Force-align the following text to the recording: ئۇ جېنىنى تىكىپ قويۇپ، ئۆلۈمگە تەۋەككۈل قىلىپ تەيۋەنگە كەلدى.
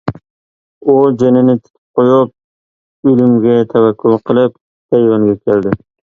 ئۇ 0.85 0.95
جېنىنى 1.21 1.55
تىكىپ 1.59 1.99
قويۇپ، 2.01 3.11
ئۆلۈمگە 3.13 3.59
تەۋەككۈل 3.75 4.19
قىلىپ 4.31 4.59
تەيۋەنگە 4.59 5.39
كەلدى. 5.47 5.79